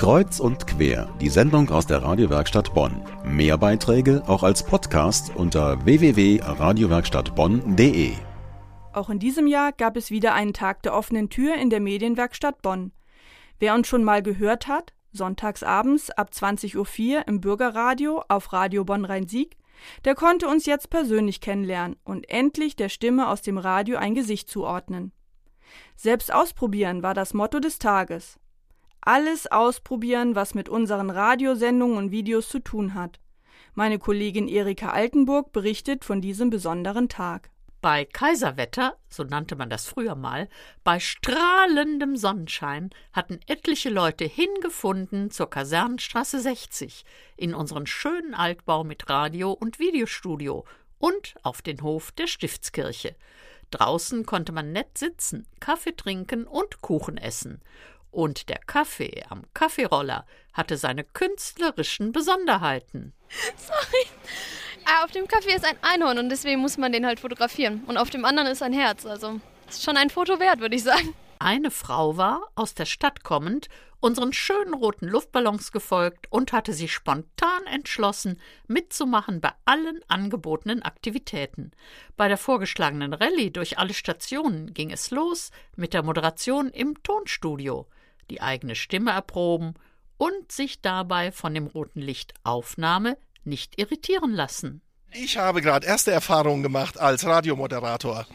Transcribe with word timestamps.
Kreuz 0.00 0.40
und 0.40 0.66
quer, 0.66 1.14
die 1.20 1.28
Sendung 1.28 1.68
aus 1.68 1.86
der 1.86 2.02
Radiowerkstatt 2.02 2.72
Bonn. 2.72 3.02
Mehr 3.22 3.58
Beiträge 3.58 4.22
auch 4.26 4.42
als 4.42 4.64
Podcast 4.64 5.36
unter 5.36 5.84
www.radiowerkstattbonn.de. 5.84 8.14
Auch 8.94 9.10
in 9.10 9.18
diesem 9.18 9.46
Jahr 9.46 9.72
gab 9.72 9.98
es 9.98 10.10
wieder 10.10 10.32
einen 10.32 10.54
Tag 10.54 10.82
der 10.84 10.94
offenen 10.94 11.28
Tür 11.28 11.56
in 11.56 11.68
der 11.68 11.80
Medienwerkstatt 11.80 12.62
Bonn. 12.62 12.92
Wer 13.58 13.74
uns 13.74 13.88
schon 13.88 14.02
mal 14.02 14.22
gehört 14.22 14.68
hat, 14.68 14.94
sonntagsabends 15.12 16.08
ab 16.08 16.30
20.04 16.32 16.78
Uhr 16.78 16.88
im 17.28 17.42
Bürgerradio 17.42 18.24
auf 18.26 18.54
Radio 18.54 18.86
Bonn 18.86 19.04
Rhein-Sieg, 19.04 19.58
der 20.06 20.14
konnte 20.14 20.48
uns 20.48 20.64
jetzt 20.64 20.88
persönlich 20.88 21.42
kennenlernen 21.42 21.96
und 22.04 22.26
endlich 22.30 22.74
der 22.74 22.88
Stimme 22.88 23.28
aus 23.28 23.42
dem 23.42 23.58
Radio 23.58 23.98
ein 23.98 24.14
Gesicht 24.14 24.48
zuordnen. 24.48 25.12
Selbst 25.94 26.32
ausprobieren 26.32 27.02
war 27.02 27.12
das 27.12 27.34
Motto 27.34 27.60
des 27.60 27.78
Tages. 27.78 28.39
Alles 29.00 29.46
ausprobieren, 29.46 30.34
was 30.34 30.54
mit 30.54 30.68
unseren 30.68 31.10
Radiosendungen 31.10 31.96
und 31.96 32.10
Videos 32.10 32.48
zu 32.48 32.58
tun 32.58 32.94
hat. 32.94 33.18
Meine 33.74 33.98
Kollegin 33.98 34.48
Erika 34.48 34.90
Altenburg 34.90 35.52
berichtet 35.52 36.04
von 36.04 36.20
diesem 36.20 36.50
besonderen 36.50 37.08
Tag. 37.08 37.50
Bei 37.82 38.04
Kaiserwetter, 38.04 38.98
so 39.08 39.24
nannte 39.24 39.56
man 39.56 39.70
das 39.70 39.86
früher 39.86 40.14
mal, 40.14 40.50
bei 40.84 41.00
strahlendem 41.00 42.14
Sonnenschein 42.14 42.90
hatten 43.12 43.40
etliche 43.46 43.88
Leute 43.88 44.26
hingefunden 44.26 45.30
zur 45.30 45.48
Kasernenstraße 45.48 46.40
60, 46.40 47.06
in 47.38 47.54
unseren 47.54 47.86
schönen 47.86 48.34
Altbau 48.34 48.84
mit 48.84 49.08
Radio 49.08 49.52
und 49.52 49.78
Videostudio 49.78 50.66
und 50.98 51.36
auf 51.42 51.62
den 51.62 51.80
Hof 51.80 52.12
der 52.12 52.26
Stiftskirche. 52.26 53.16
Draußen 53.70 54.26
konnte 54.26 54.52
man 54.52 54.72
nett 54.72 54.98
sitzen, 54.98 55.46
Kaffee 55.58 55.96
trinken 55.96 56.44
und 56.44 56.82
Kuchen 56.82 57.16
essen. 57.16 57.62
Und 58.10 58.48
der 58.48 58.58
Kaffee 58.58 59.24
am 59.28 59.44
Kaffeeroller 59.54 60.26
hatte 60.52 60.76
seine 60.76 61.04
künstlerischen 61.04 62.12
Besonderheiten. 62.12 63.12
Sorry. 63.56 64.06
Ah, 64.84 65.04
auf 65.04 65.10
dem 65.12 65.28
Kaffee 65.28 65.54
ist 65.54 65.64
ein 65.64 65.78
Einhorn 65.82 66.18
und 66.18 66.28
deswegen 66.28 66.60
muss 66.60 66.76
man 66.76 66.92
den 66.92 67.06
halt 67.06 67.20
fotografieren. 67.20 67.84
Und 67.86 67.96
auf 67.96 68.10
dem 68.10 68.24
anderen 68.24 68.48
ist 68.48 68.62
ein 68.62 68.72
Herz. 68.72 69.06
Also 69.06 69.40
ist 69.68 69.84
schon 69.84 69.96
ein 69.96 70.10
Foto 70.10 70.40
wert, 70.40 70.60
würde 70.60 70.76
ich 70.76 70.82
sagen. 70.82 71.14
Eine 71.38 71.70
Frau 71.70 72.16
war, 72.16 72.42
aus 72.54 72.74
der 72.74 72.84
Stadt 72.84 73.22
kommend, 73.22 73.68
unseren 74.00 74.32
schönen 74.32 74.74
roten 74.74 75.06
Luftballons 75.06 75.72
gefolgt 75.72 76.26
und 76.30 76.52
hatte 76.52 76.72
sich 76.72 76.92
spontan 76.92 77.66
entschlossen, 77.66 78.40
mitzumachen 78.66 79.40
bei 79.40 79.52
allen 79.64 80.00
angebotenen 80.08 80.82
Aktivitäten. 80.82 81.70
Bei 82.16 82.28
der 82.28 82.38
vorgeschlagenen 82.38 83.14
Rallye 83.14 83.50
durch 83.50 83.78
alle 83.78 83.94
Stationen 83.94 84.74
ging 84.74 84.90
es 84.90 85.10
los 85.10 85.50
mit 85.76 85.94
der 85.94 86.02
Moderation 86.02 86.68
im 86.68 87.02
Tonstudio 87.02 87.86
die 88.30 88.40
eigene 88.40 88.74
Stimme 88.74 89.10
erproben 89.10 89.74
und 90.16 90.52
sich 90.52 90.80
dabei 90.80 91.32
von 91.32 91.54
dem 91.54 91.66
roten 91.66 92.00
Licht 92.00 92.34
Aufnahme 92.44 93.16
nicht 93.44 93.78
irritieren 93.78 94.32
lassen. 94.32 94.82
Ich 95.12 95.36
habe 95.38 95.60
gerade 95.60 95.86
erste 95.86 96.12
Erfahrungen 96.12 96.62
gemacht 96.62 96.98
als 96.98 97.26
Radiomoderator. 97.26 98.26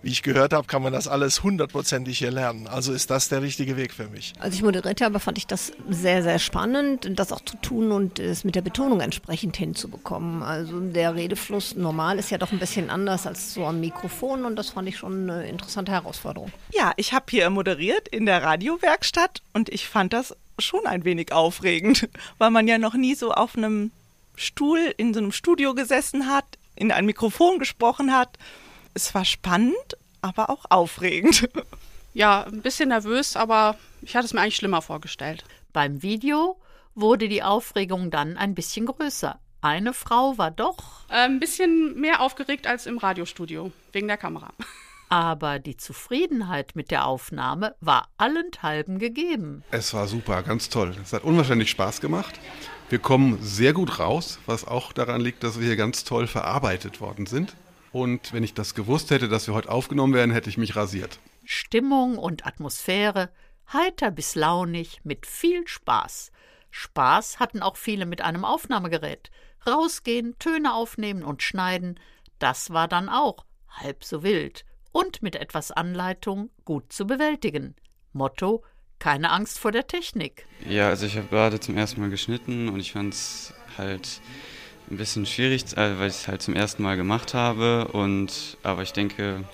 Wie 0.00 0.10
ich 0.10 0.22
gehört 0.22 0.52
habe, 0.52 0.66
kann 0.68 0.82
man 0.82 0.92
das 0.92 1.08
alles 1.08 1.42
hundertprozentig 1.42 2.18
hier 2.18 2.30
lernen. 2.30 2.68
Also 2.68 2.92
ist 2.92 3.10
das 3.10 3.28
der 3.28 3.42
richtige 3.42 3.76
Weg 3.76 3.92
für 3.92 4.06
mich. 4.06 4.32
Als 4.38 4.54
ich 4.54 4.62
moderiert 4.62 5.00
habe, 5.00 5.18
fand 5.18 5.38
ich 5.38 5.46
das 5.48 5.72
sehr, 5.88 6.22
sehr 6.22 6.38
spannend, 6.38 7.18
das 7.18 7.32
auch 7.32 7.40
zu 7.40 7.56
tun 7.56 7.90
und 7.90 8.20
es 8.20 8.44
mit 8.44 8.54
der 8.54 8.62
Betonung 8.62 9.00
entsprechend 9.00 9.56
hinzubekommen. 9.56 10.44
Also 10.44 10.78
der 10.78 11.16
Redefluss 11.16 11.74
normal 11.74 12.20
ist 12.20 12.30
ja 12.30 12.38
doch 12.38 12.52
ein 12.52 12.60
bisschen 12.60 12.90
anders 12.90 13.26
als 13.26 13.54
so 13.54 13.66
am 13.66 13.80
Mikrofon 13.80 14.44
und 14.44 14.54
das 14.54 14.70
fand 14.70 14.88
ich 14.88 14.98
schon 14.98 15.28
eine 15.28 15.48
interessante 15.48 15.90
Herausforderung. 15.90 16.52
Ja, 16.72 16.92
ich 16.96 17.12
habe 17.12 17.26
hier 17.30 17.50
moderiert 17.50 18.06
in 18.06 18.24
der 18.24 18.44
Radiowerkstatt 18.44 19.42
und 19.52 19.68
ich 19.68 19.88
fand 19.88 20.12
das 20.12 20.36
schon 20.60 20.86
ein 20.86 21.04
wenig 21.04 21.32
aufregend, 21.32 22.08
weil 22.38 22.50
man 22.50 22.68
ja 22.68 22.78
noch 22.78 22.94
nie 22.94 23.16
so 23.16 23.32
auf 23.32 23.56
einem 23.56 23.90
Stuhl 24.36 24.94
in 24.96 25.12
so 25.12 25.18
einem 25.18 25.32
Studio 25.32 25.74
gesessen 25.74 26.28
hat, 26.28 26.44
in 26.76 26.92
ein 26.92 27.06
Mikrofon 27.06 27.58
gesprochen 27.58 28.14
hat 28.14 28.38
es 28.94 29.14
war 29.14 29.24
spannend, 29.24 29.96
aber 30.20 30.50
auch 30.50 30.64
aufregend. 30.70 31.48
Ja, 32.14 32.44
ein 32.44 32.62
bisschen 32.62 32.88
nervös, 32.88 33.36
aber 33.36 33.76
ich 34.02 34.16
hatte 34.16 34.26
es 34.26 34.32
mir 34.32 34.40
eigentlich 34.40 34.56
schlimmer 34.56 34.82
vorgestellt. 34.82 35.44
Beim 35.72 36.02
Video 36.02 36.56
wurde 36.94 37.28
die 37.28 37.42
Aufregung 37.42 38.10
dann 38.10 38.36
ein 38.36 38.54
bisschen 38.54 38.86
größer. 38.86 39.38
Eine 39.60 39.92
Frau 39.92 40.38
war 40.38 40.50
doch 40.50 41.08
äh, 41.08 41.24
ein 41.24 41.40
bisschen 41.40 42.00
mehr 42.00 42.20
aufgeregt 42.20 42.66
als 42.66 42.86
im 42.86 42.98
Radiostudio, 42.98 43.72
wegen 43.92 44.08
der 44.08 44.16
Kamera. 44.16 44.52
Aber 45.08 45.58
die 45.58 45.76
Zufriedenheit 45.76 46.76
mit 46.76 46.90
der 46.90 47.06
Aufnahme 47.06 47.74
war 47.80 48.08
allenthalben 48.18 48.98
gegeben. 48.98 49.64
Es 49.70 49.94
war 49.94 50.06
super, 50.06 50.42
ganz 50.42 50.68
toll. 50.68 50.94
Es 51.02 51.12
hat 51.12 51.24
unwahrscheinlich 51.24 51.70
Spaß 51.70 52.00
gemacht. 52.00 52.38
Wir 52.90 52.98
kommen 52.98 53.38
sehr 53.42 53.72
gut 53.72 53.98
raus, 53.98 54.38
was 54.46 54.66
auch 54.66 54.92
daran 54.92 55.20
liegt, 55.20 55.42
dass 55.44 55.58
wir 55.58 55.66
hier 55.66 55.76
ganz 55.76 56.04
toll 56.04 56.26
verarbeitet 56.26 57.00
worden 57.00 57.26
sind. 57.26 57.54
Und 57.92 58.32
wenn 58.32 58.44
ich 58.44 58.54
das 58.54 58.74
gewusst 58.74 59.10
hätte, 59.10 59.28
dass 59.28 59.46
wir 59.46 59.54
heute 59.54 59.70
aufgenommen 59.70 60.14
werden, 60.14 60.30
hätte 60.30 60.50
ich 60.50 60.58
mich 60.58 60.76
rasiert. 60.76 61.18
Stimmung 61.44 62.18
und 62.18 62.46
Atmosphäre, 62.46 63.30
heiter 63.72 64.10
bis 64.10 64.34
launig, 64.34 65.00
mit 65.04 65.26
viel 65.26 65.66
Spaß. 65.66 66.30
Spaß 66.70 67.40
hatten 67.40 67.62
auch 67.62 67.76
viele 67.76 68.06
mit 68.06 68.20
einem 68.20 68.44
Aufnahmegerät. 68.44 69.30
Rausgehen, 69.66 70.38
Töne 70.38 70.74
aufnehmen 70.74 71.22
und 71.22 71.42
schneiden, 71.42 71.98
das 72.38 72.70
war 72.70 72.88
dann 72.88 73.08
auch 73.08 73.44
halb 73.68 74.04
so 74.04 74.22
wild 74.22 74.64
und 74.92 75.22
mit 75.22 75.36
etwas 75.36 75.70
Anleitung 75.70 76.50
gut 76.64 76.92
zu 76.92 77.06
bewältigen. 77.06 77.74
Motto: 78.12 78.64
keine 78.98 79.30
Angst 79.30 79.58
vor 79.58 79.72
der 79.72 79.86
Technik. 79.86 80.46
Ja, 80.68 80.88
also 80.88 81.06
ich 81.06 81.16
habe 81.16 81.28
gerade 81.28 81.60
zum 81.60 81.76
ersten 81.76 82.00
Mal 82.00 82.10
geschnitten 82.10 82.68
und 82.68 82.80
ich 82.80 82.92
fand 82.92 83.14
es 83.14 83.52
halt 83.76 84.20
ein 84.90 84.96
bisschen 84.96 85.26
schwierig, 85.26 85.76
äh, 85.76 85.98
weil 85.98 86.08
ich 86.08 86.14
es 86.14 86.28
halt 86.28 86.42
zum 86.42 86.54
ersten 86.54 86.82
Mal 86.82 86.96
gemacht 86.96 87.34
habe. 87.34 87.88
Und, 87.88 88.56
aber 88.62 88.82
ich 88.82 88.92
denke, 88.92 89.44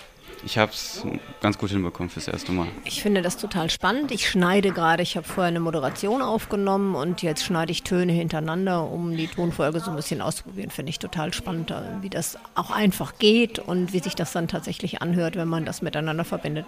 ich 0.45 0.57
habe 0.57 0.71
es 0.71 1.03
ganz 1.41 1.57
gut 1.57 1.71
hinbekommen 1.71 2.09
fürs 2.09 2.27
erste 2.27 2.51
Mal. 2.51 2.67
Ich 2.83 3.01
finde 3.01 3.21
das 3.21 3.37
total 3.37 3.69
spannend. 3.69 4.11
Ich 4.11 4.29
schneide 4.29 4.71
gerade, 4.71 5.01
ich 5.01 5.17
habe 5.17 5.27
vorher 5.27 5.47
eine 5.47 5.59
Moderation 5.59 6.21
aufgenommen 6.21 6.95
und 6.95 7.21
jetzt 7.23 7.43
schneide 7.43 7.71
ich 7.71 7.83
Töne 7.83 8.13
hintereinander, 8.13 8.89
um 8.89 9.17
die 9.17 9.27
Tonfolge 9.27 9.79
so 9.79 9.89
ein 9.89 9.95
bisschen 9.95 10.21
auszuprobieren. 10.21 10.69
Finde 10.69 10.91
ich 10.91 10.99
total 10.99 11.33
spannend, 11.33 11.71
äh, 11.71 12.01
wie 12.01 12.09
das 12.09 12.37
auch 12.53 12.71
einfach 12.71 13.17
geht 13.17 13.59
und 13.59 13.93
wie 13.93 13.99
sich 13.99 14.15
das 14.15 14.33
dann 14.33 14.47
tatsächlich 14.47 15.01
anhört, 15.01 15.35
wenn 15.35 15.47
man 15.47 15.65
das 15.65 15.81
miteinander 15.81 16.25
verbindet. 16.25 16.67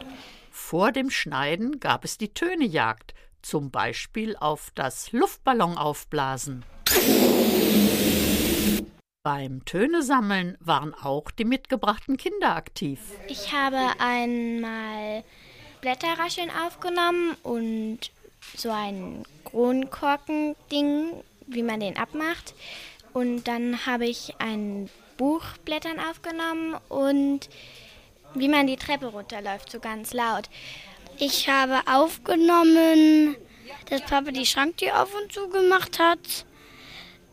Vor 0.51 0.91
dem 0.91 1.11
Schneiden 1.11 1.79
gab 1.79 2.03
es 2.03 2.17
die 2.17 2.33
Tönejagd, 2.33 3.13
zum 3.43 3.69
Beispiel 3.69 4.35
auf 4.37 4.71
das 4.73 5.11
Luftballon 5.11 5.77
aufblasen. 5.77 6.65
Beim 9.27 9.65
Töne-Sammeln 9.65 10.57
waren 10.61 10.93
auch 10.93 11.31
die 11.31 11.43
mitgebrachten 11.43 12.15
Kinder 12.15 12.55
aktiv. 12.55 13.01
Ich 13.27 13.51
habe 13.51 13.99
einmal 13.99 15.21
Blätterrascheln 15.81 16.49
aufgenommen 16.49 17.35
und 17.43 17.99
so 18.55 18.71
ein 18.71 19.25
Kronkorken-Ding, 19.43 21.11
wie 21.45 21.61
man 21.61 21.81
den 21.81 21.97
abmacht. 21.97 22.55
Und 23.11 23.49
dann 23.49 23.85
habe 23.85 24.07
ich 24.07 24.33
ein 24.39 24.89
Buchblättern 25.17 25.99
aufgenommen 26.09 26.77
und 26.87 27.49
wie 28.33 28.47
man 28.47 28.65
die 28.65 28.77
Treppe 28.77 29.07
runterläuft, 29.07 29.69
so 29.69 29.81
ganz 29.81 30.13
laut. 30.13 30.49
Ich 31.19 31.49
habe 31.49 31.81
aufgenommen, 31.85 33.35
dass 33.89 33.99
Papa 34.03 34.31
die 34.31 34.45
Schranktür 34.45 35.03
auf 35.03 35.13
und 35.21 35.33
zu 35.33 35.49
gemacht 35.49 35.99
hat, 35.99 36.45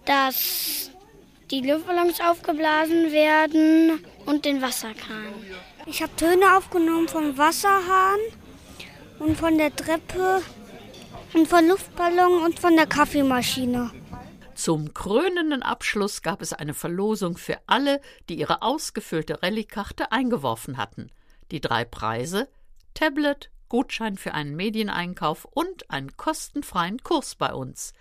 dass 0.06 0.90
die 1.50 1.60
Luftballons 1.60 2.20
aufgeblasen 2.20 3.12
werden 3.12 4.04
und 4.26 4.44
den 4.44 4.62
Wasserkran. 4.62 5.34
Ich 5.86 6.02
habe 6.02 6.14
Töne 6.16 6.56
aufgenommen 6.56 7.08
vom 7.08 7.36
Wasserhahn 7.36 8.20
und 9.18 9.36
von 9.36 9.58
der 9.58 9.74
Treppe 9.74 10.42
und 11.34 11.48
von 11.48 11.68
Luftballon 11.68 12.42
und 12.42 12.58
von 12.58 12.76
der 12.76 12.86
Kaffeemaschine. 12.86 13.90
Zum 14.54 14.94
krönenden 14.94 15.62
Abschluss 15.62 16.22
gab 16.22 16.40
es 16.40 16.52
eine 16.52 16.74
Verlosung 16.74 17.36
für 17.36 17.58
alle, 17.66 18.00
die 18.28 18.36
ihre 18.36 18.62
ausgefüllte 18.62 19.42
Rallye-Karte 19.42 20.12
eingeworfen 20.12 20.76
hatten. 20.76 21.10
Die 21.50 21.60
drei 21.60 21.84
Preise 21.84 22.48
Tablet, 22.94 23.50
Gutschein 23.68 24.16
für 24.16 24.34
einen 24.34 24.54
Medieneinkauf 24.54 25.44
und 25.46 25.90
einen 25.90 26.16
kostenfreien 26.16 27.02
Kurs 27.02 27.34
bei 27.34 27.52
uns. 27.52 27.92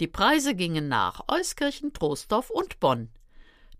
Die 0.00 0.06
Preise 0.06 0.54
gingen 0.54 0.88
nach 0.88 1.22
Euskirchen, 1.26 1.92
Troisdorf 1.92 2.50
und 2.50 2.78
Bonn. 2.78 3.08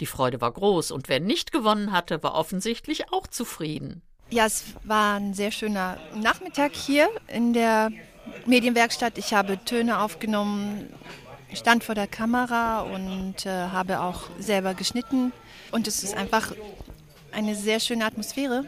Die 0.01 0.07
Freude 0.07 0.41
war 0.41 0.53
groß 0.53 0.91
und 0.91 1.09
wer 1.09 1.21
nicht 1.21 1.53
gewonnen 1.53 1.93
hatte, 1.93 2.23
war 2.23 2.35
offensichtlich 2.35 3.13
auch 3.13 3.27
zufrieden. 3.29 4.03
Ja, 4.31 4.47
es 4.47 4.65
war 4.85 5.17
ein 5.17 5.33
sehr 5.33 5.53
schöner 5.53 5.99
Nachmittag 6.15 6.75
hier 6.75 7.09
in 7.29 7.53
der 7.53 7.91
Medienwerkstatt. 8.47 9.17
Ich 9.17 9.33
habe 9.33 9.65
Töne 9.65 10.01
aufgenommen, 10.01 10.93
stand 11.55 11.85
vor 11.85 11.95
der 11.95 12.09
Kamera 12.09 12.83
und 12.83 13.47
äh, 13.47 13.51
habe 13.51 14.01
auch 14.01 14.29
selber 14.39 14.75
geschnitten. 14.75 15.33
Und 15.71 15.87
es 15.87 16.03
ist 16.03 16.17
einfach 16.17 16.53
eine 17.31 17.55
sehr 17.55 17.79
schöne 17.79 18.05
Atmosphäre 18.05 18.65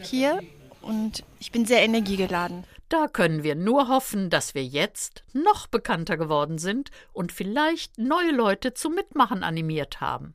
hier 0.00 0.40
und 0.80 1.22
ich 1.38 1.52
bin 1.52 1.66
sehr 1.66 1.82
energiegeladen. 1.82 2.64
Da 2.94 3.08
können 3.08 3.42
wir 3.42 3.56
nur 3.56 3.88
hoffen, 3.88 4.30
dass 4.30 4.54
wir 4.54 4.64
jetzt 4.64 5.24
noch 5.32 5.66
bekannter 5.66 6.16
geworden 6.16 6.58
sind 6.58 6.92
und 7.12 7.32
vielleicht 7.32 7.98
neue 7.98 8.30
Leute 8.30 8.72
zum 8.72 8.94
Mitmachen 8.94 9.42
animiert 9.42 10.00
haben. 10.00 10.34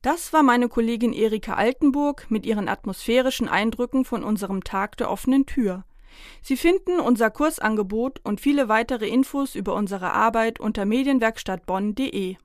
Das 0.00 0.32
war 0.32 0.42
meine 0.42 0.70
Kollegin 0.70 1.12
Erika 1.12 1.56
Altenburg 1.56 2.30
mit 2.30 2.46
ihren 2.46 2.70
atmosphärischen 2.70 3.50
Eindrücken 3.50 4.06
von 4.06 4.24
unserem 4.24 4.64
Tag 4.64 4.96
der 4.96 5.10
offenen 5.10 5.44
Tür. 5.44 5.84
Sie 6.40 6.56
finden 6.56 7.00
unser 7.00 7.30
Kursangebot 7.30 8.20
und 8.24 8.40
viele 8.40 8.70
weitere 8.70 9.06
Infos 9.06 9.54
über 9.54 9.74
unsere 9.74 10.10
Arbeit 10.10 10.58
unter 10.58 10.86
medienwerkstattbonn.de. 10.86 12.36